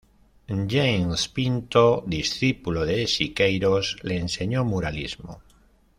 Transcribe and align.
James 0.71 1.27
Pinto 1.35 1.83
-discípulo 2.01 2.85
de 2.85 3.05
Siqueiros- 3.05 3.97
le 4.01 4.17
enseñó 4.17 4.65
muralismo. 4.65 5.43